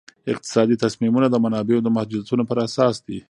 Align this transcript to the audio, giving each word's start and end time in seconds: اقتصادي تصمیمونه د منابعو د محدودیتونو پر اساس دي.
اقتصادي 0.31 0.75
تصمیمونه 0.83 1.27
د 1.29 1.35
منابعو 1.45 1.83
د 1.85 1.89
محدودیتونو 1.95 2.43
پر 2.49 2.57
اساس 2.67 2.95
دي. 3.07 3.17